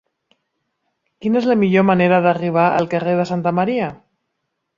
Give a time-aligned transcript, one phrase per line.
[1.25, 3.93] Quina és la millor manera d'arribar al carrer de Santa Maria?